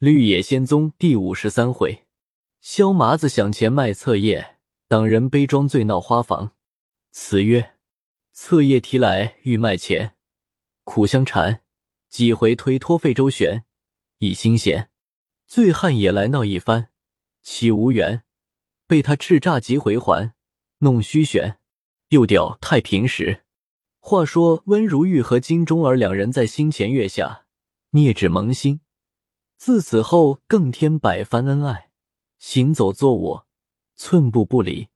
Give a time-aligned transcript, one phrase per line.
[0.00, 2.06] 绿野仙踪第五十三回，
[2.62, 4.56] 萧麻子想钱卖册页，
[4.88, 6.52] 党人杯庄醉闹花房。
[7.10, 7.74] 词曰：
[8.32, 10.14] 册页提来欲卖钱，
[10.84, 11.60] 苦相缠，
[12.08, 13.64] 几回推脱费周旋，
[14.20, 14.88] 一心闲。
[15.46, 16.88] 醉汉也来闹一番，
[17.42, 18.22] 岂无缘？
[18.86, 20.32] 被他叱咤即回还，
[20.78, 21.58] 弄虚悬。
[22.08, 23.42] 又吊太平时。
[23.98, 27.44] 话说温如玉和金钟儿两人在新前月下
[27.90, 28.80] 捏指萌心。
[29.60, 31.90] 自此后，更添百番恩爱，
[32.38, 33.46] 行走坐卧，
[33.94, 34.88] 寸步不离。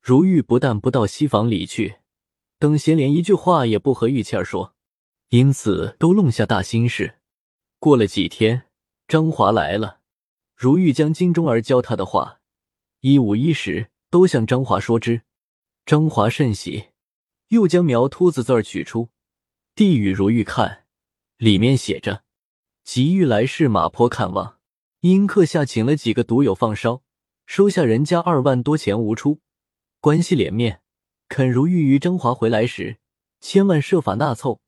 [0.00, 1.96] 如玉不但不到西房里去，
[2.58, 4.74] 等闲连一句话也不和玉倩儿说，
[5.28, 7.18] 因此都弄下大心事。
[7.78, 8.62] 过了几天，
[9.06, 10.00] 张华来了，
[10.54, 12.40] 如玉将金钟儿教他的话，
[13.00, 15.24] 一五一十都向张华说之。
[15.84, 16.86] 张华甚喜，
[17.48, 19.10] 又将苗秃子字儿取出，
[19.74, 20.86] 递与如玉看，
[21.36, 22.24] 里面写着。
[22.86, 24.58] 急欲来市马坡看望，
[25.00, 27.02] 因客下请了几个赌友放烧，
[27.44, 29.40] 收下人家二万多钱无出，
[30.00, 30.82] 关系脸面，
[31.28, 32.98] 肯如玉于张华回来时，
[33.40, 34.60] 千万设法纳凑，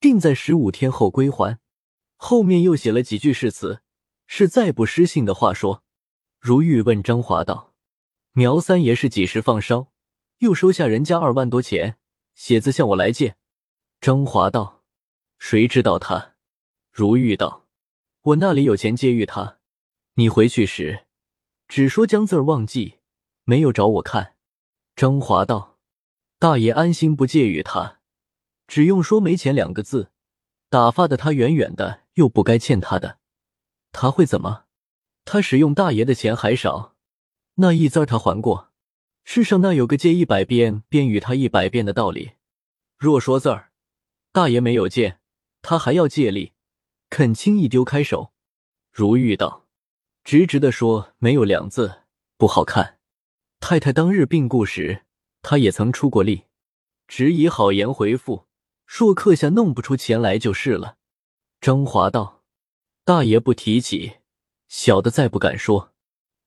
[0.00, 1.58] 定在十五天后归还。
[2.16, 3.82] 后面又写了几句誓词，
[4.26, 5.82] 是再不失信的话说。
[6.40, 7.74] 如玉问张华道
[8.32, 9.92] ：“苗三爷是几时放烧，
[10.38, 11.98] 又收下人家二万多钱，
[12.34, 13.36] 写字向我来借？”
[14.00, 14.82] 张华道
[15.38, 16.36] ：“谁知道他？”
[16.90, 17.65] 如玉道。
[18.26, 19.58] 我那里有钱借与他，
[20.14, 21.06] 你回去时
[21.68, 22.96] 只说将字儿忘记，
[23.44, 24.34] 没有找我看。
[24.96, 25.78] 张华道
[26.40, 28.00] ：“大爷安心不借与他，
[28.66, 30.10] 只用说没钱两个字，
[30.68, 33.18] 打发的他远远的，又不该欠他的，
[33.92, 34.64] 他会怎么？
[35.24, 36.96] 他使用大爷的钱还少，
[37.54, 38.72] 那一字儿他还过。
[39.22, 42.32] 世上那有个借一百遍便与他一百遍的道理？
[42.98, 43.70] 若说字儿，
[44.32, 45.20] 大爷没有借，
[45.62, 46.54] 他还要借力。”
[47.08, 48.32] 肯轻易丢开手，
[48.92, 49.66] 如玉道
[50.24, 52.02] ：“直直的说，没有两字
[52.36, 52.98] 不好看。
[53.60, 55.04] 太太当日病故时，
[55.40, 56.44] 他也曾出过力，
[57.06, 58.46] 只以好言回复，
[58.86, 60.96] 说刻下弄不出钱来就是了。”
[61.60, 62.42] 张华道
[63.04, 64.16] ：“大爷不提起，
[64.68, 65.92] 小的再不敢说。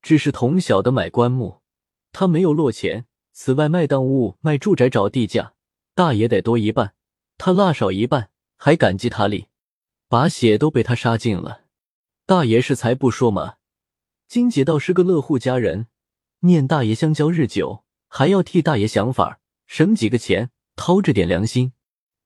[0.01, 1.61] 只是同小的买棺木，
[2.11, 3.05] 他没有落钱。
[3.31, 5.53] 此外卖当物、卖住宅找地价，
[5.95, 6.93] 大爷得多一半，
[7.37, 9.47] 他落少一半，还感激他力。”
[10.09, 11.65] 把血都被他杀尽了，
[12.25, 13.57] 大爷是才不说嘛。
[14.27, 15.85] 金姐倒是个乐户佳人，
[16.39, 21.73] 念大爷相交日久，还要替大爷想法，省几个钱，掏着点良心。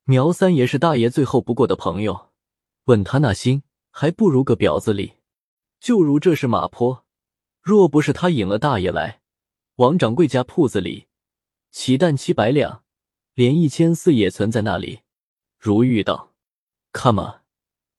[0.05, 2.31] 苗三爷是大爷最后不过的朋友，
[2.85, 5.15] 问他那心，还不如个婊子里。
[5.81, 7.05] 就如这是马坡，
[7.61, 9.19] 若不是他引了大爷来，
[9.75, 11.07] 王掌柜家铺子里，
[11.69, 12.85] 起蛋七百两，
[13.33, 15.01] 连一千四也存在那里。
[15.59, 16.31] 如玉道，
[16.94, 17.43] 看嘛。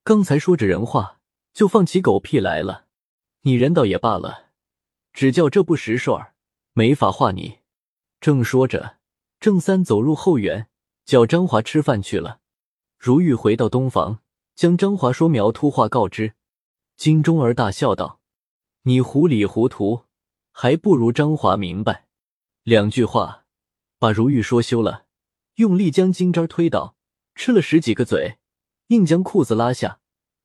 [0.07, 1.19] 刚才说着人话，
[1.55, 2.85] 就放起狗屁来了。
[3.41, 4.51] 你人倒也罢了，
[5.15, 6.35] 只叫这不识数儿，
[6.75, 7.61] 没法话你。
[8.21, 8.99] 正说着，
[9.41, 10.69] 郑三走入后园，
[11.07, 12.41] 叫张华吃饭去了。
[12.99, 14.21] 如玉回到东房，
[14.55, 16.35] 将张华说苗秃话告知。
[16.99, 18.21] 金钟儿大笑道
[18.85, 20.05] ：“你糊里糊涂，
[20.53, 22.09] 还不如张华明白。”
[22.63, 23.47] 两句话
[23.99, 25.07] 把如玉说羞了，
[25.55, 26.95] 用力将金枝推倒，
[27.35, 28.37] 吃了十几个嘴。
[28.89, 30.01] 硬将裤子拉下，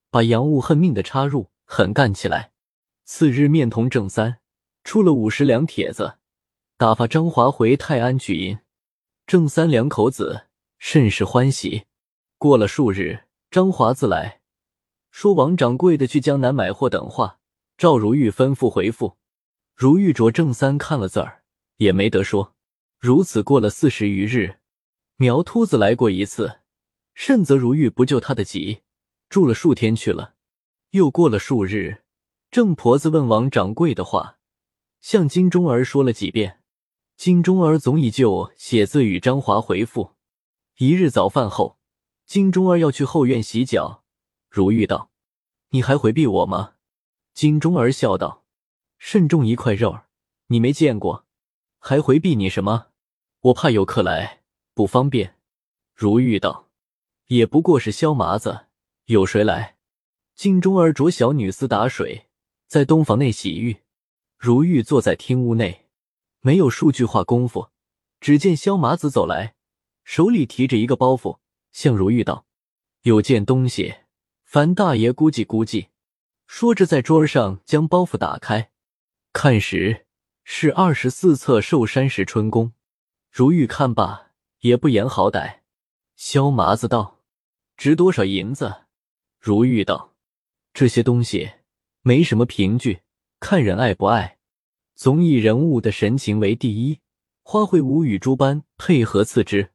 [0.10, 2.52] 把杨务恨命的插入，狠干起来。
[3.04, 4.40] 次日面同郑三
[4.84, 6.20] 出了五十两帖子，
[6.78, 8.60] 打发张华回泰安取银。
[9.28, 11.86] 郑三两口子甚是欢喜。
[12.38, 14.42] 过了数日，张华自来
[15.12, 17.40] 说王掌柜的去江南买货等话，
[17.78, 19.18] 赵如玉吩咐回复。
[19.76, 21.44] 如玉着郑三看了字儿，
[21.78, 22.56] 也没得说。
[23.00, 24.60] 如此过了四十余日，
[25.18, 26.60] 苗秃子来过一次。
[27.20, 28.80] 甚则如玉不救他的急，
[29.28, 30.36] 住了数天去了。
[30.92, 32.02] 又过了数日，
[32.50, 34.38] 郑婆子问王掌柜的话，
[35.02, 36.62] 向金钟儿说了几遍。
[37.18, 40.16] 金钟儿总以就写字与张华回复。
[40.78, 41.78] 一日早饭后，
[42.26, 44.06] 金钟儿要去后院洗脚，
[44.50, 45.12] 如玉道
[45.72, 46.76] ：“你还回避我吗？”
[47.36, 48.46] 金钟儿笑道
[48.98, 50.06] ：“慎重一块肉儿，
[50.48, 51.26] 你没见过，
[51.80, 52.88] 还回避你什么？
[53.42, 54.44] 我怕有客来，
[54.74, 55.36] 不方便。”
[55.94, 56.69] 如玉道。
[57.30, 58.66] 也不过是萧麻子，
[59.06, 59.78] 有谁来？
[60.34, 62.28] 金钟儿着小女丝打水，
[62.66, 63.82] 在东房内洗浴。
[64.36, 65.90] 如玉坐在厅屋内，
[66.40, 67.70] 没有数句话功夫，
[68.20, 69.54] 只见萧麻子走来，
[70.04, 71.38] 手里提着一个包袱，
[71.72, 72.48] 向如玉道
[73.04, 73.94] ：“有件东西，
[74.44, 75.90] 樊大爷估计估计。”
[76.48, 78.72] 说着，在桌上将包袱打开，
[79.34, 80.08] 看时
[80.44, 82.74] 是二十四册寿山石春宫。
[83.30, 84.32] 如玉看罢，
[84.62, 85.60] 也不言好歹。
[86.16, 87.19] 萧麻子道。
[87.80, 88.88] 值多少银子？
[89.40, 90.14] 如玉道
[90.76, 91.50] ：“这些东西
[92.02, 93.04] 没什么凭据，
[93.40, 94.38] 看人爱不爱。
[94.96, 97.00] 总以人物的神情为第一，
[97.42, 99.72] 花卉无与诸般配合次之。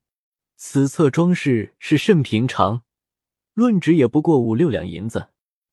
[0.55, 2.83] 此册装饰是甚平常，
[3.55, 5.31] 论值也不过五六两银子。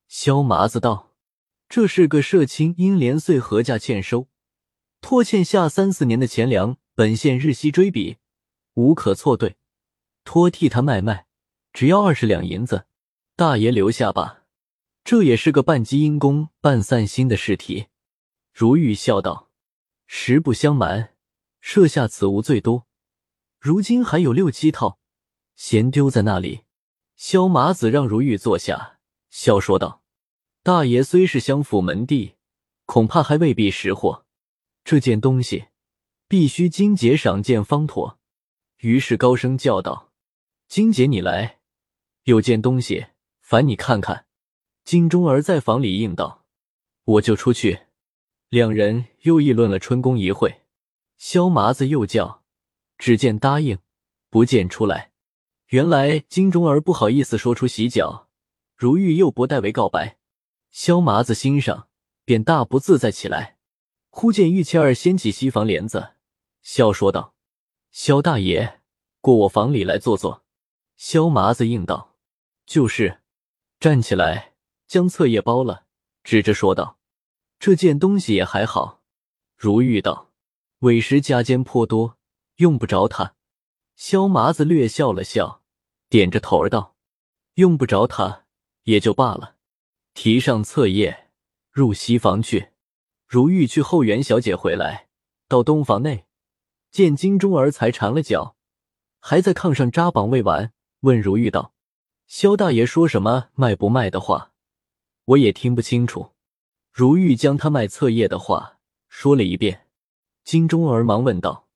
[0.08, 1.12] 萧麻子道
[1.68, 4.30] ：“这是个社亲因连岁合价欠收，
[5.02, 8.20] 拖欠下三四年的钱粮，本县日夕追比，
[8.76, 9.58] 无可错对，
[10.24, 11.26] 托替他卖卖，
[11.74, 12.86] 只要二十两银子，
[13.36, 14.44] 大爷留下吧。
[15.04, 17.88] 这也是个半积阴功半散心的事体。”
[18.54, 19.50] 如玉笑道
[20.06, 21.16] ：“实不相瞒，
[21.60, 22.86] 设下此物最多，
[23.60, 25.00] 如今还有六七套，
[25.56, 26.62] 闲丢在那里。”
[27.16, 30.04] 萧麻子让如玉坐下，笑说道
[30.64, 32.36] ：“大爷虽是相府门第，
[32.86, 34.26] 恐怕还未必识货。
[34.84, 35.68] 这件东西
[36.28, 38.20] 必须金姐赏鉴方妥。”
[38.82, 40.12] 于是高声叫道
[40.68, 41.60] ：“金姐，你来！
[42.24, 43.08] 有件东西
[43.40, 44.26] 烦你看看。”
[44.84, 46.46] 金钟儿在房里应道
[47.06, 47.82] ：“我就出去。”
[48.50, 50.64] 两人又议论了春宫一会，
[51.18, 52.44] 萧麻子又叫，
[52.98, 53.78] 只见答应，
[54.30, 55.12] 不见出来。
[55.68, 58.28] 原来金钟儿不好意思说出洗脚，
[58.76, 60.18] 如玉又不代为告白，
[60.70, 61.88] 萧麻子心上
[62.26, 63.58] 便大不自在起来。
[64.10, 66.16] 忽见玉谦儿掀起西房帘子，
[66.62, 67.34] 笑说道
[67.92, 68.82] ：“萧大爷，
[69.22, 70.44] 过我房里来坐坐。”
[70.98, 72.11] 萧麻子应道
[72.72, 73.20] ：“就是。”
[73.82, 74.54] 站起来
[74.88, 75.86] 将册页包了，
[76.24, 77.00] 指着说道。
[77.60, 79.02] 这件东西也还好，
[79.58, 80.32] 如玉道
[80.80, 82.18] ：“委实家间颇多，
[82.56, 83.36] 用不着它。”
[83.98, 85.62] 萧麻子略笑了笑，
[86.08, 86.96] 点着头儿道
[87.56, 88.46] ：“用不着它
[88.84, 89.58] 也就罢了。”
[90.16, 91.30] 提上册页，
[91.72, 92.70] 入西房去。
[93.28, 95.10] 如玉去后园，小姐回来，
[95.48, 96.26] 到东房内，
[96.90, 98.56] 见金钟儿才缠了脚，
[99.20, 100.72] 还在炕上扎绑未完，
[101.02, 101.74] 问如玉道
[102.34, 104.54] ：“萧大爷说什么卖不卖的话，
[105.26, 106.32] 我也听不清楚。”
[106.90, 108.80] 如玉将他卖册页的话
[109.10, 109.90] 说了一遍，
[110.46, 111.68] 金钟儿忙问道：“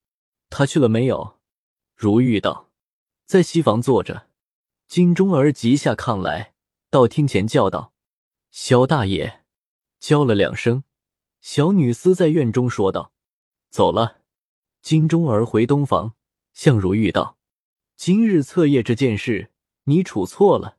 [0.49, 1.39] 他去了没有？”
[1.93, 2.71] 如玉道
[3.27, 4.27] ：“在西房坐着。”
[4.87, 6.53] 金钟儿急下炕来，
[6.89, 7.91] 到厅前叫道
[8.49, 9.43] ：“萧大爷！”
[9.99, 10.85] 叫了两声，
[11.41, 13.11] 小女司在院中说道
[13.69, 14.21] ：“走了。”
[14.81, 16.13] 金钟儿回东房，
[16.53, 17.37] 向如玉道
[17.97, 19.51] ：“今日册页这件事，
[19.85, 20.77] 你处错了。”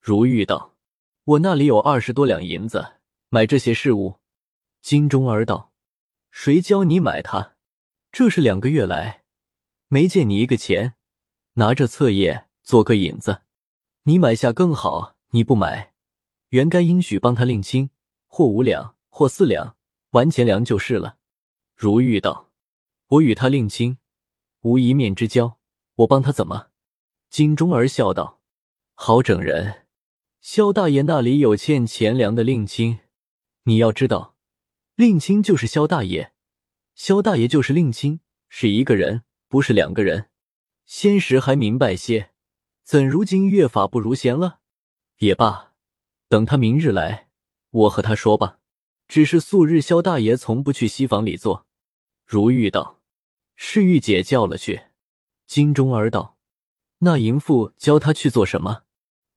[0.00, 0.76] 如玉道
[1.24, 2.94] ：“我那里有二十多两银子。”
[3.32, 4.16] 买这些事物，
[4.82, 5.72] 金钟儿道
[6.32, 7.54] ：“谁教你买它？
[8.10, 9.22] 这是两个月来
[9.86, 10.94] 没见你一个钱，
[11.52, 13.42] 拿着册页做个引子。
[14.02, 15.92] 你买下更好，你不买，
[16.48, 17.90] 原该应许帮他另清，
[18.26, 19.76] 或五两，或四两，
[20.10, 21.18] 完钱粮就是了。”
[21.76, 22.50] 如玉道
[23.06, 23.98] ：“我与他另清，
[24.62, 25.56] 无一面之交，
[25.94, 26.70] 我帮他怎么？”
[27.30, 28.39] 金钟儿笑道
[29.02, 29.86] ：“好整人，
[30.42, 32.98] 萧大爷那里有欠钱粮的令亲。”
[33.64, 34.36] 你要知道，
[34.94, 36.32] 令亲就是萧大爷，
[36.94, 38.20] 萧大爷就是令亲，
[38.50, 40.28] 是一个人，不是两个人。
[40.84, 42.32] 先时还明白些，
[42.84, 44.58] 怎如今越法不如前了？
[45.20, 45.72] 也罢，
[46.28, 47.30] 等他明日来，
[47.70, 48.58] 我和他说吧。
[49.08, 51.66] 只是素日萧大爷从不去西房里坐。
[52.26, 53.00] 如玉道
[53.56, 54.82] ：“是玉姐叫了去。”
[55.48, 56.36] 金钟儿道
[57.00, 58.82] ：“那淫妇教他去做什么？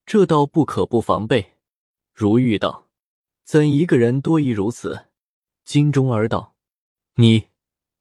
[0.05, 1.53] 这倒不可不防备。”
[2.13, 2.89] 如玉道。
[3.43, 5.07] 怎一个人多疑如此？
[5.65, 6.55] 金钟儿道
[7.15, 7.49] ：“你，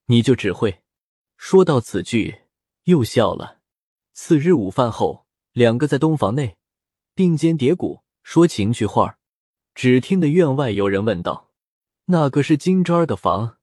[0.07, 0.83] 你就只会。”
[1.37, 2.43] 说到此句，
[2.85, 3.59] 又笑了。
[4.13, 6.57] 次日午饭后，两个在东房内
[7.17, 9.19] 并肩叠鼓说情趣话
[9.75, 11.51] 只听得院外有人问道
[12.07, 13.59] ：“那个是金吒儿的房？”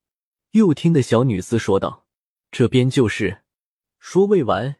[0.51, 2.05] 又听得小女司说道
[2.51, 3.43] ：“这边就是。”
[3.99, 4.75] 说未完，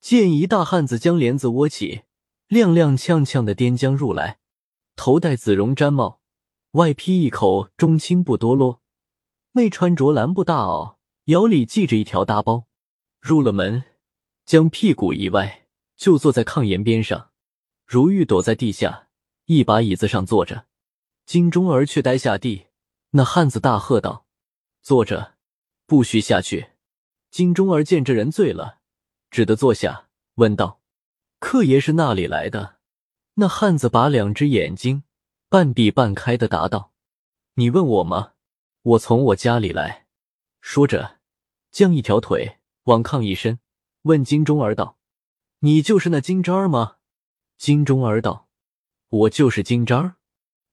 [0.00, 2.02] 见一大汉子将帘子窝起，
[2.48, 4.38] 踉踉跄跄的颠将入来。
[4.94, 6.20] 头戴紫绒毡帽，
[6.72, 8.80] 外披一口中青布多罗，
[9.52, 12.66] 内穿着蓝布大袄，腰里系着一条大包。
[13.20, 13.84] 入了门，
[14.44, 17.30] 将屁股一歪，就坐在炕沿边上。
[17.84, 19.08] 如玉躲在地下
[19.44, 20.66] 一把椅子上坐着，
[21.24, 22.66] 金钟儿却呆下地。
[23.10, 24.26] 那汉子大喝道
[24.82, 25.34] ：“坐着，
[25.86, 26.70] 不许下去！”
[27.30, 28.78] 金钟儿见这人醉了，
[29.30, 30.80] 只得坐下，问道
[31.46, 32.78] ：“客爷是那里来的？”
[33.38, 35.04] 那汉子把两只眼睛
[35.48, 36.90] 半闭半开的答道
[37.54, 38.32] ：“你问我吗？
[38.82, 40.08] 我从我家里来。”
[40.60, 41.18] 说着，
[41.70, 43.60] 将一条腿往炕一伸，
[44.02, 44.98] 问金钟儿道
[45.60, 46.96] ：“你就是那金吒儿吗？”
[47.56, 48.48] 金钟儿道
[49.08, 50.16] ：“我就是金吒儿。”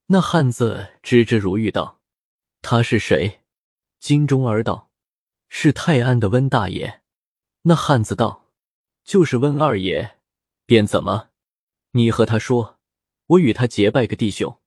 [0.10, 2.02] 那汉子指着如玉道
[2.64, 3.42] ：“他是谁？”
[4.02, 4.90] 金钟儿道
[5.50, 7.02] ：“是泰安的温大爷。”
[7.62, 8.50] 那汉子道
[9.06, 10.18] ：“就是温二爷，
[10.66, 11.30] 便怎么？”
[11.92, 12.80] 你和他说，
[13.28, 14.60] 我与他结拜个弟兄。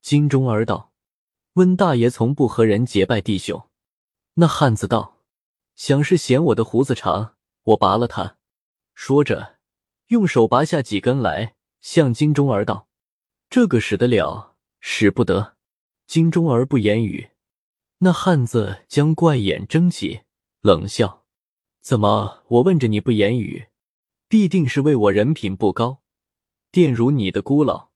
[0.00, 0.92] 金钟儿道。
[1.54, 3.68] 温大爷从不和人结拜弟兄。
[4.34, 5.18] 那汉子道
[5.74, 8.36] ：“想是嫌我的胡子长，我拔了他。”
[8.94, 9.58] 说着，
[10.06, 12.88] 用手拔下几根来，向金钟儿道
[13.50, 15.56] ：“这个使得了，使不得。”
[16.06, 17.30] 金钟儿不言语。
[17.98, 20.20] 那汉子将怪眼睁起，
[20.60, 21.24] 冷笑
[21.82, 22.44] ：“怎么？
[22.46, 23.66] 我问着你不言语，
[24.30, 26.02] 必定是为我人品不高，
[26.70, 27.88] 玷辱你的孤老。”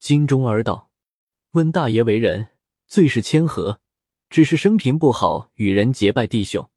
[0.00, 0.90] 金钟儿道
[1.54, 2.48] ：“温大爷为人
[2.88, 3.78] 最是谦和，
[4.28, 6.68] 只是生平不好与人结拜弟兄。”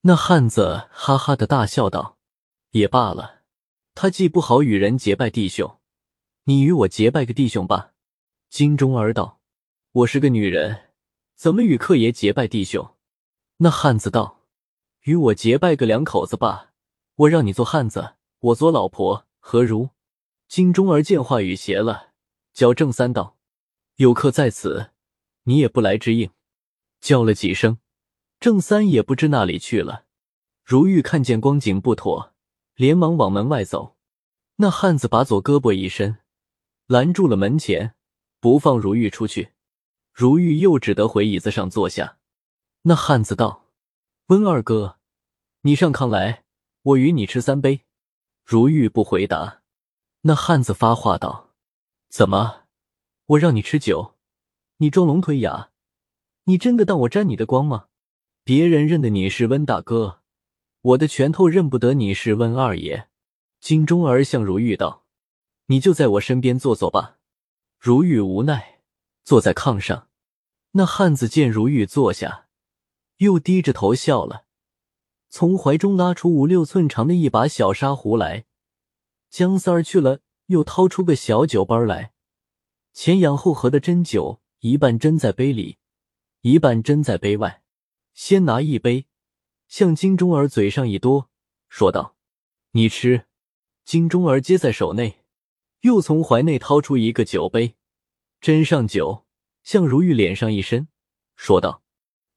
[0.00, 2.16] 那汉子哈哈的大笑道
[2.72, 3.42] ：“也罢了，
[3.94, 5.78] 他既不好与人结拜弟兄，
[6.44, 7.92] 你与我结拜个弟兄吧。”
[8.48, 9.42] 金钟儿道
[9.92, 10.88] ：“我是个女人，
[11.34, 12.94] 怎么与客爷结拜弟兄？”
[13.60, 14.46] 那汉子道
[15.04, 16.72] ：“与我结拜个两口子吧，
[17.16, 19.90] 我让你做汉子，我做老婆，何如？”
[20.48, 22.08] 金钟儿见话语邪了。
[22.54, 23.36] 叫郑三道
[23.96, 24.90] ：“有客在此，
[25.44, 26.30] 你也不来支应。”
[27.00, 27.78] 叫了几声，
[28.40, 30.06] 郑三也不知那里去了。
[30.64, 32.34] 如玉看见光景不妥，
[32.74, 33.96] 连忙往门外走。
[34.56, 36.18] 那汉子把左胳膊一伸，
[36.86, 37.94] 拦住了门前，
[38.40, 39.52] 不放如玉出去。
[40.12, 42.18] 如玉又只得回椅子上坐下。
[42.82, 43.66] 那汉子道
[44.26, 44.98] ：“温二哥，
[45.60, 46.44] 你上炕来，
[46.82, 47.82] 我与你吃三杯。”
[48.50, 49.60] 如玉不回答。
[50.22, 51.50] 那汉子发话道。
[52.08, 52.62] 怎么？
[53.26, 54.14] 我让你吃酒，
[54.78, 55.68] 你装聋腿哑，
[56.44, 57.88] 你真的当我沾你的光吗？
[58.44, 60.22] 别人认得你是温大哥，
[60.80, 63.10] 我的拳头认不得你是温二爷。
[63.60, 65.04] 金钟儿向如玉道
[65.68, 67.18] ：“你就在我身边坐坐吧。”
[67.78, 68.80] 如玉无奈，
[69.24, 70.08] 坐在炕上。
[70.70, 72.46] 那汉子见如玉坐下，
[73.18, 74.46] 又低着头笑了，
[75.28, 78.46] 从怀中拉出五六寸长的一把小沙壶来，
[79.30, 80.20] 姜三儿去了。
[80.48, 82.14] 又掏出个小酒杯来，
[82.94, 85.76] 前仰后合的斟酒，一半斟在杯里，
[86.40, 87.62] 一半斟在杯外。
[88.14, 89.04] 先拿一杯，
[89.66, 91.28] 向金钟儿嘴上一多，
[91.68, 92.16] 说道
[92.72, 93.26] ：“你吃。”
[93.84, 95.22] 金钟儿接在手内，
[95.80, 97.76] 又从怀内掏出一个酒杯，
[98.40, 99.26] 斟上酒，
[99.62, 100.88] 向如玉脸上一伸，
[101.36, 101.82] 说道：“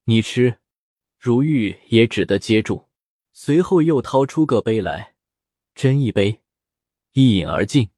[0.03, 0.59] 你吃。”
[1.23, 2.87] 如玉也只得接住，
[3.31, 5.13] 随后又掏出个杯来，
[5.75, 6.41] 斟一杯，
[7.11, 7.91] 一饮而尽。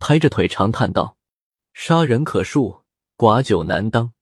[0.00, 1.16] 拍着腿长叹道
[1.72, 2.80] ：“杀人可恕，
[3.16, 4.12] 寡酒难当。”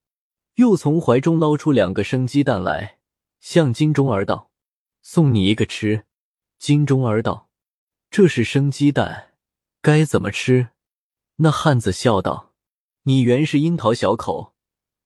[0.57, 2.99] 又从怀中捞出两个生鸡蛋来，
[3.41, 4.51] 向金钟儿道
[5.01, 6.05] ：“送你一个吃。”
[6.61, 7.49] 金钟儿道
[8.11, 9.33] ：“这是生鸡蛋，
[9.81, 10.69] 该怎么吃？”
[11.37, 12.53] 那汉子笑道
[13.05, 14.55] ：“你原是樱桃小口，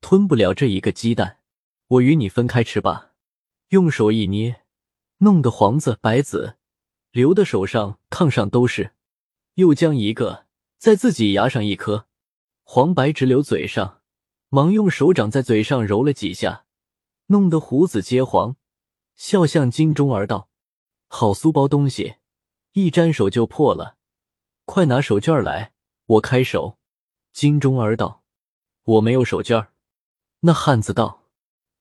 [0.00, 1.38] 吞不了这一个鸡蛋，
[1.86, 3.12] 我与你分开吃吧。”
[3.68, 4.62] 用手一捏，
[5.18, 6.56] 弄得黄子白子
[7.10, 8.92] 流的手上炕上都是，
[9.54, 10.46] 又将一个。
[10.78, 12.06] 在自己牙上一颗，
[12.62, 14.02] 黄白直流嘴上，
[14.50, 16.66] 忙用手掌在嘴上揉了几下，
[17.26, 18.56] 弄得胡子皆黄，
[19.16, 20.50] 笑向金钟儿道
[21.08, 22.16] ：“好酥包东西，
[22.72, 23.96] 一沾手就破了，
[24.66, 25.72] 快拿手绢来，
[26.06, 26.78] 我开手。”
[27.32, 28.22] 金钟儿道
[28.84, 29.68] ：“我没有手绢。”
[30.40, 31.24] 那汉子道：“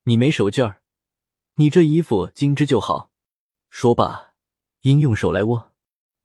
[0.05, 0.77] 你没手绢，
[1.55, 3.11] 你这衣服精致就好。”
[3.69, 4.33] 说罢，
[4.81, 5.71] 应用手来握。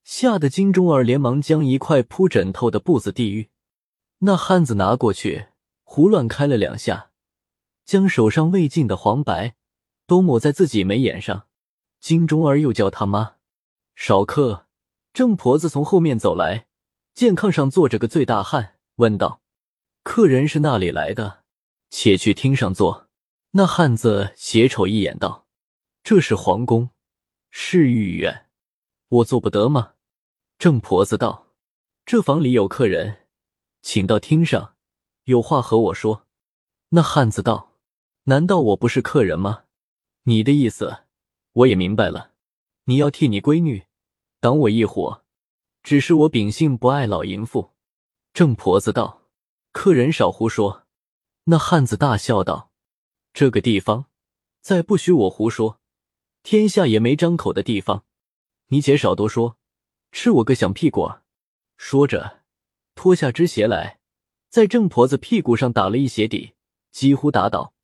[0.05, 3.49] 吓得金钟儿连忙将一块铺枕头的布子递与
[4.19, 5.49] 那汉子，拿过去
[5.83, 7.11] 胡乱开了两下，
[7.85, 9.55] 将手上未尽的黄白
[10.07, 11.47] 都抹在自己眉眼上。
[12.01, 13.37] 金钟儿又叫他妈
[13.95, 14.67] 少客。
[15.13, 16.67] 郑婆子从后面走来，
[17.15, 19.43] 见炕上坐着个醉大汉，问道
[20.05, 21.43] ：“客人是那里来的？
[21.91, 23.09] 且去厅上坐。”
[23.52, 25.49] 那汉子斜瞅一眼，道
[26.04, 26.90] ：“这是皇宫，
[27.50, 28.47] 是御苑。”
[29.09, 29.95] 我做不得吗？
[30.57, 31.49] 郑婆子道
[32.07, 33.26] ：“这房里有客人，
[33.83, 34.76] 请到厅上，
[35.25, 36.28] 有话和我说。”
[36.90, 37.73] 那汉子道
[38.25, 39.64] ：“难道我不是客人吗？
[40.25, 41.04] 你的意思
[41.52, 42.33] 我也明白了，
[42.85, 43.85] 你要替你闺女
[44.38, 45.25] 挡我一伙，
[45.83, 47.73] 只是我秉性不爱老淫妇。”
[48.33, 49.23] 郑婆子道
[49.73, 50.87] ：“客人少胡说。”
[51.45, 52.70] 那汉子大笑道
[53.33, 54.07] ：“这个地方
[54.61, 55.81] 再不许我胡说，
[56.43, 58.05] 天下也没张口的地方。”
[58.73, 59.57] 你且少多说，
[60.13, 61.11] 吃我个响屁股！
[61.77, 62.43] 说着，
[62.95, 63.99] 脱下只鞋来，
[64.49, 66.55] 在郑婆子屁股上打了一鞋底，
[66.93, 67.75] 几乎打倒。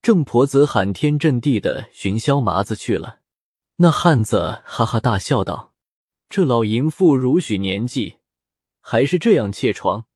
[0.00, 3.20] 郑婆子喊天震地的寻萧麻子去了。
[3.76, 5.74] 那汉子哈哈大笑道
[6.28, 8.16] ：“这老淫妇如许年纪，
[8.80, 10.06] 还是这样怯床，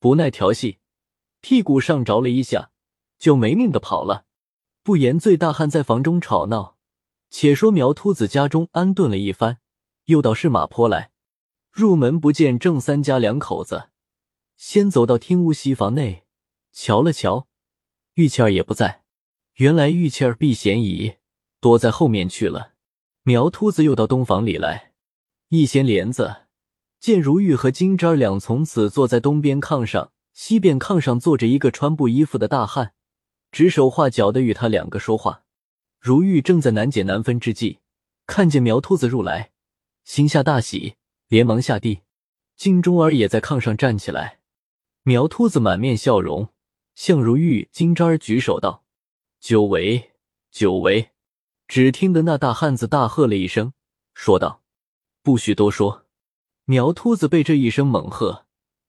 [0.00, 0.78] 不耐调戏，
[1.40, 2.69] 屁股上着了一下，
[3.20, 4.24] 就没命的跑了。
[4.82, 6.78] 不言醉大汉在房中吵闹。”
[7.32, 9.58] 且说苗秃子家中安顿了一番，
[10.06, 11.12] 又到市马坡来，
[11.70, 13.90] 入门不见郑三家两口子，
[14.56, 16.24] 先走到厅屋西房内，
[16.72, 17.46] 瞧了瞧，
[18.14, 19.04] 玉倩儿也不在。
[19.54, 21.18] 原来玉倩儿避嫌疑，
[21.60, 22.72] 躲在后面去了。
[23.22, 24.94] 苗秃子又到东房里来，
[25.50, 26.46] 一掀帘子，
[26.98, 32.94] 见如玉和金枝儿两从此坐在东边炕上，西边炕上坐着一个穿布衣服的大汉，
[33.52, 35.42] 指手画脚的与他两个说话。
[35.98, 37.78] 如玉正在难解难分之际，
[38.26, 39.50] 看见苗秃子入来，
[40.04, 40.96] 心下大喜，
[41.28, 42.00] 连忙下地。
[42.56, 44.40] 金钟儿也在炕上站起来，
[45.02, 46.48] 苗秃子满面笑容，
[46.94, 48.84] 向如玉、金枝儿举手道。
[49.40, 50.12] 久违，
[50.50, 51.10] 久违！
[51.66, 53.72] 只听得那大汉子大喝了一声，
[54.12, 54.62] 说道
[55.22, 56.06] ：“不许多说！”
[56.66, 58.46] 苗秃子被这一声猛喝，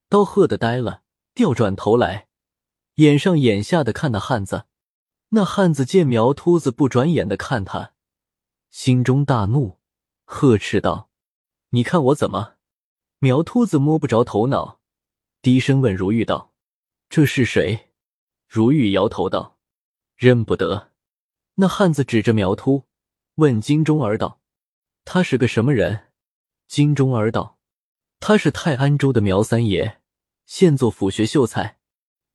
[0.09, 1.03] 都喝得呆了，
[1.33, 2.27] 调转头来，
[2.95, 4.65] 眼上眼下的看那汉子。
[5.29, 7.93] 那汉子见苗秃子不转眼的看他，
[8.69, 9.79] 心中大怒，
[10.25, 11.09] 呵斥道
[11.71, 12.55] ：“你看我怎么？”
[13.19, 14.81] 苗秃子摸不着头脑，
[15.41, 16.53] 低声问如玉道
[17.09, 17.91] ：“这是谁？”
[18.47, 19.57] 如玉摇头道。
[20.17, 20.91] 认不得，
[21.55, 22.85] 那汉子指着苗秃，
[23.35, 24.39] 问金钟儿道
[25.03, 26.11] ：“他是个什么人？”
[26.67, 27.57] 金钟儿道
[28.19, 30.01] ：“他是泰安州的苗三爷，
[30.45, 31.79] 现做府学秀才。”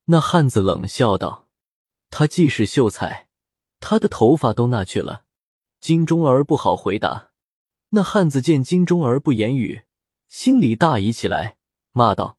[0.06, 1.48] 那汉子冷笑道
[2.10, 3.28] ：“他既是秀才，
[3.80, 5.24] 他的头发都那去了。”
[5.80, 7.30] 金钟儿不好回答。
[7.90, 9.82] 那汉子见金钟儿不言语，
[10.28, 11.56] 心里大疑起来，
[11.92, 12.38] 骂道：“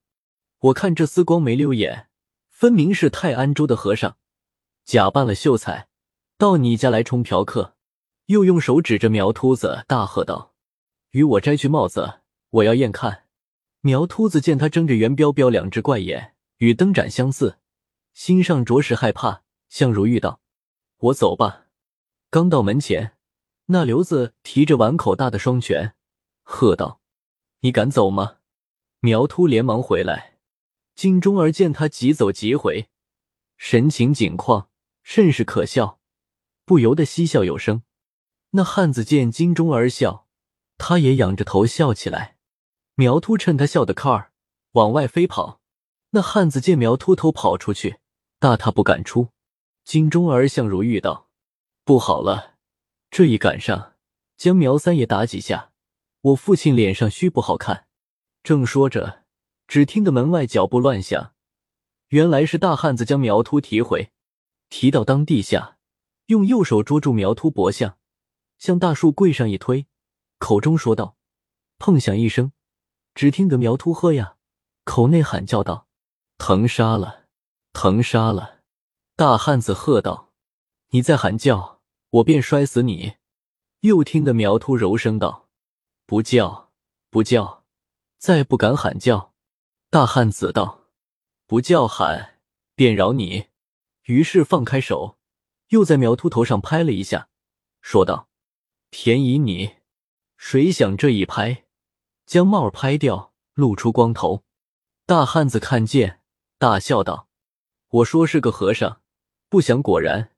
[0.59, 2.07] 我看这厮光没溜眼，
[2.49, 4.17] 分明是泰安州的和尚。”
[4.85, 5.87] 假扮了秀才，
[6.37, 7.75] 到你家来充嫖客，
[8.27, 10.53] 又用手指着苗秃子大喝道
[11.11, 13.25] ：“与我摘去帽子，我要验看。”
[13.81, 17.59] 苗秃子见他睁着圆彪彪两只怪眼，与灯盏相似，
[18.13, 20.41] 心上着实害怕，向如玉道
[20.97, 21.67] ：“我走吧。”
[22.29, 23.17] 刚到门前，
[23.67, 25.95] 那刘子提着碗口大的双拳，
[26.43, 27.01] 喝道
[27.61, 28.37] ：“你敢走吗？”
[29.01, 30.37] 苗秃连忙回来，
[30.95, 32.89] 金钟儿见他急走急回，
[33.57, 34.69] 神情紧况。
[35.09, 36.01] 甚是可笑，
[36.65, 37.83] 不由得嬉笑有声。
[38.49, 40.27] 那汉子见金钟儿笑，
[40.77, 42.37] 他也仰着头笑起来。
[42.95, 44.33] 苗秃趁他笑的开儿，
[44.73, 45.61] 往外飞跑。
[46.17, 47.99] 那汉子见苗秃头跑出去，
[48.39, 49.29] 大踏不敢出。
[49.83, 51.29] 金钟儿向如玉道
[51.85, 52.55] ：“不好了，
[53.11, 53.93] 这一赶上，
[54.35, 55.71] 将苗三爷打几下，
[56.21, 57.85] 我父亲脸上须不好看。”
[58.41, 59.25] 正说着，
[59.67, 61.35] 只听得门外脚步乱响，
[62.07, 64.09] 原来是大汉子将苗秃提回。
[64.69, 65.77] 提到当地下，
[66.25, 67.99] 用右手捉住苗秃脖项，
[68.57, 69.85] 向大树柜上一推，
[70.39, 71.15] 口中说道
[71.77, 72.53] ：“碰响一声，
[73.13, 74.37] 只听得苗秃喝呀，
[74.83, 75.85] 口内喊叫道
[76.37, 77.25] ：‘疼杀了，
[77.73, 78.61] 疼杀了！’
[79.17, 80.31] 大汉子喝道
[80.91, 83.17] ：‘你再喊叫，我便摔死你！’
[83.81, 85.49] 又听得苗秃柔声道
[86.05, 86.71] ：‘不叫，
[87.09, 87.65] 不叫，
[88.17, 89.33] 再不敢喊叫。’
[89.89, 90.85] 大汉子道
[91.47, 92.39] ：‘不叫喊，
[92.75, 93.47] 便饶你。’”
[94.05, 95.17] 于是放开手，
[95.69, 97.27] 又在苗秃头上拍了一下，
[97.81, 98.29] 说道
[98.89, 99.77] ：“便宜你！”
[100.37, 101.65] 谁想这一拍，
[102.25, 104.43] 将帽拍掉，露出光头。
[105.05, 106.21] 大汉子看见，
[106.59, 107.29] 大笑道
[107.89, 109.01] ：“我说是个和尚，
[109.47, 110.31] 不想果然。”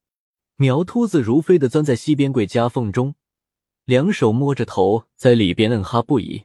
[0.58, 3.15] 苗秃子如飞的钻在西边柜夹缝中，
[3.86, 6.43] 两手摸着头，在里边愣哈不已。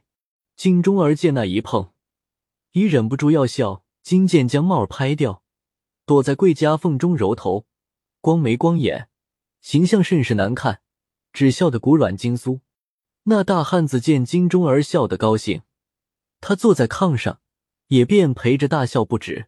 [0.55, 1.91] 金钟儿见那一碰，
[2.71, 3.83] 已忍不住要笑。
[4.01, 5.43] 金剑将帽儿拍掉。
[6.05, 7.65] 躲在柜夹缝中揉头，
[8.21, 9.09] 光眉光眼，
[9.61, 10.81] 形象甚是难看，
[11.33, 12.61] 只笑得骨软筋酥。
[13.23, 15.63] 那大汉子见金钟儿笑得高兴，
[16.39, 17.41] 他坐在炕上，
[17.87, 19.47] 也便陪着大笑不止。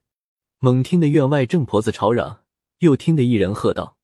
[0.60, 2.44] 猛听得院外郑婆子吵嚷，
[2.80, 3.98] 又听得一人喝道：“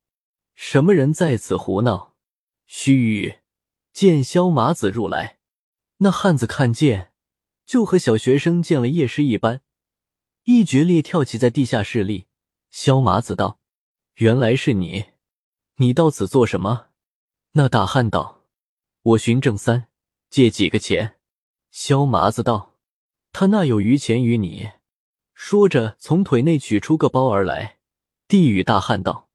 [0.54, 2.14] 什么人在此胡闹？”
[2.66, 3.38] 须臾
[3.92, 5.38] 见萧麻子入来，
[5.98, 7.12] 那汉子看见，
[7.66, 9.62] 就和小学生见了夜师一般，
[10.44, 12.26] 一决裂跳起在地下室立。
[12.70, 13.58] 萧麻子道
[14.18, 15.06] ：“原来是你，
[15.76, 16.86] 你到此做什么？”
[17.52, 18.44] 那大汉道
[19.02, 19.88] ：“我寻郑三
[20.30, 21.16] 借几个钱。”
[21.72, 22.74] 萧麻子道
[23.32, 24.70] ：“他那有余钱与你？”
[25.34, 27.78] 说着，从腿内取出个包而来，
[28.26, 29.28] 递与大汉道：“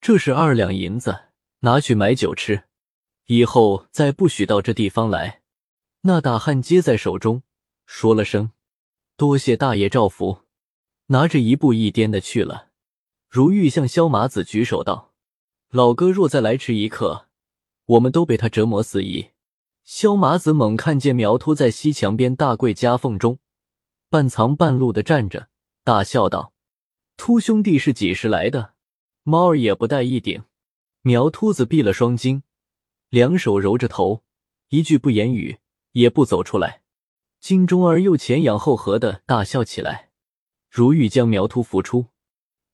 [0.00, 1.24] 这是二两银子，
[1.60, 2.64] 拿去买酒吃，
[3.26, 5.40] 以后再不许到这地方来。”
[6.02, 7.42] 那大汉接在手中，
[7.86, 8.52] 说了声
[9.16, 10.42] ：“多谢大爷照拂。”
[11.10, 12.68] 拿着一步一颠的去了。
[13.28, 15.14] 如玉向萧麻子举手道
[15.72, 17.26] ：“老哥若再来迟一刻，
[17.86, 19.30] 我们都被他折磨死矣。”
[19.84, 23.38] 萧麻子猛看见苗秃在西墙边大柜夹缝中
[24.10, 25.48] 半藏半露的站着，
[25.84, 26.54] 大笑道
[27.18, 28.74] ：“秃兄弟是几时来的？
[29.22, 30.44] 猫儿也不带一顶。”
[31.02, 32.42] 苗秃子闭了双睛，
[33.10, 34.22] 两手揉着头，
[34.68, 35.58] 一句不言语，
[35.92, 36.82] 也不走出来。
[37.40, 40.10] 金钟儿又前仰后合的大笑起来。
[40.70, 42.06] 如玉将苗秃扶出。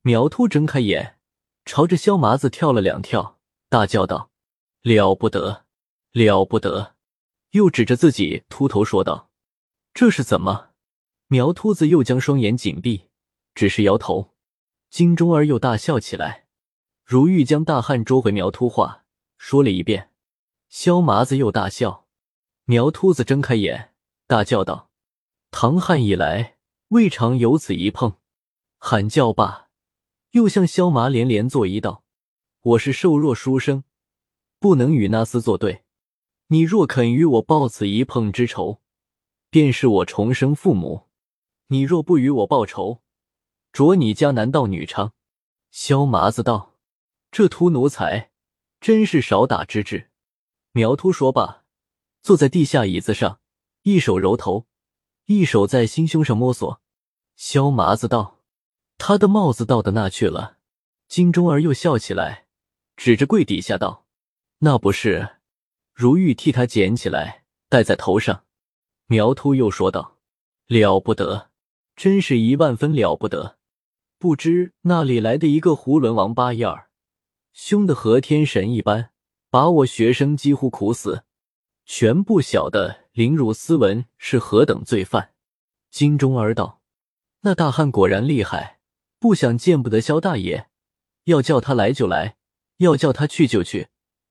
[0.03, 1.19] 苗秃睁开眼，
[1.65, 4.31] 朝着萧麻子跳了两跳，大叫道
[4.83, 5.65] ：“了不得，
[6.13, 6.95] 了不得！”
[7.53, 9.31] 又指着自己秃头说道
[9.95, 10.71] ：“这是怎么？”
[11.35, 13.09] 苗秃子又将双眼紧闭，
[13.57, 14.37] 只是摇头。
[14.89, 16.47] 金钟儿又大笑起来。
[17.03, 19.05] 如玉将大汉捉回苗秃话
[19.37, 20.11] 说了一遍，
[20.69, 22.07] 萧麻子又大笑。
[22.67, 23.91] 苗秃子睁开眼，
[24.29, 24.91] 大叫道
[25.51, 26.59] ：“唐汉以来，
[26.91, 28.15] 未尝有此一碰。”
[28.79, 29.71] 喊叫罢，
[30.31, 32.05] 又向萧麻连连作揖道
[32.63, 33.83] ：“我是瘦弱书生，
[34.61, 35.83] 不能与那厮作对。
[36.47, 38.81] 你若肯与我报此一碰之仇，
[39.51, 41.04] 便是我重生父母。”
[41.69, 43.01] 你若不与我报仇，
[43.73, 45.13] 着你家男盗女娼。
[45.71, 46.75] 萧麻子道
[47.33, 48.31] ：“这秃奴才
[48.81, 50.11] 真是少打之至。”
[50.73, 51.65] 苗秃说罢，
[52.23, 53.41] 坐在地下椅子上，
[53.83, 54.67] 一手揉头，
[55.27, 56.81] 一手在心胸上摸索。
[57.37, 58.41] 萧麻子道
[58.99, 60.59] ：“他的帽子到的那去了？”
[61.09, 62.47] 金钟儿又笑起来，
[62.97, 64.07] 指着柜底下道
[64.59, 65.37] ：“那不是？”
[65.95, 68.45] 如玉替他捡起来，戴在头上。
[69.07, 70.19] 苗秃又说道
[70.67, 71.51] ：“了不得。”
[71.97, 73.59] 真是一万分了不得！
[74.19, 76.89] 不知那里来的一个囫囵王八样儿，
[77.53, 79.11] 凶的和天神一般，
[79.51, 81.25] 把我学生几乎苦死。
[81.87, 85.35] 全不晓得凌辱斯文是何等罪犯。
[85.91, 86.81] 金钟儿道
[87.43, 88.81] ：“那大汉果然厉害，
[89.19, 90.67] 不想见不得萧大爷，
[91.25, 92.37] 要叫他来就来，
[92.79, 93.89] 要叫他去就去，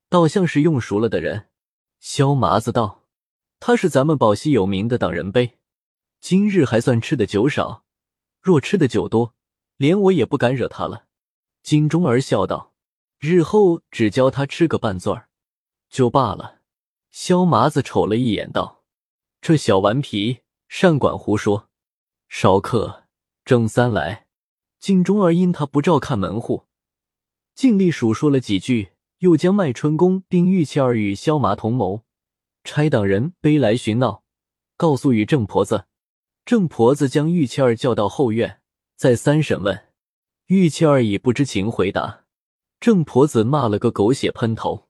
[0.10, 1.50] 倒像是用熟了的人。”
[2.02, 3.04] 萧麻子道
[3.62, 5.60] ：“他是咱们宝溪有名的党人呗。”
[6.24, 7.84] 今日还算吃的酒少，
[8.40, 9.36] 若吃的酒多，
[9.76, 11.08] 连我也不敢惹他了。
[11.62, 12.74] 金钟儿笑道
[13.20, 15.28] ：“日后只教他吃个半醉儿，
[15.90, 16.62] 就罢了。”
[17.12, 18.86] 萧麻子瞅了一眼，道
[19.42, 21.68] ：“这小顽皮，善管胡说。”
[22.30, 23.04] 少客
[23.44, 24.28] 郑三来，
[24.80, 26.68] 金钟儿因他不照看门户，
[27.54, 32.06] 尽力数说了几句，又将麦春公丁玉倩儿与萧麻同谋，
[32.64, 34.24] 差党人背来寻闹，
[34.78, 35.88] 告诉与郑婆子。
[36.46, 38.60] 郑婆子将玉倩儿叫到后院，
[38.98, 39.86] 再三审问，
[40.48, 42.26] 玉倩儿已不知情回答。
[42.82, 44.90] 郑婆子骂了个狗血喷头，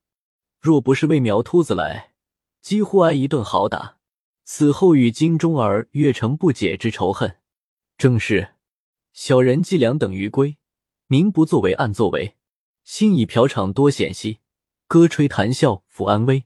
[0.60, 2.14] 若不是为苗秃子来，
[2.60, 3.98] 几乎挨一顿好打。
[4.46, 7.38] 此后与金钟儿越成不解之仇恨。
[7.98, 8.56] 正是
[9.14, 10.58] 小人伎俩等于归，
[11.06, 12.36] 明不作为暗作为，
[12.84, 14.40] 心以嫖场多险兮，
[14.88, 16.46] 歌吹谈笑抚安危。